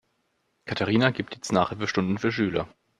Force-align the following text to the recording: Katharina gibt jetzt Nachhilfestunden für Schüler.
Katharina 0.65 1.11
gibt 1.11 1.35
jetzt 1.35 1.51
Nachhilfestunden 1.51 2.17
für 2.17 2.31
Schüler. 2.31 2.67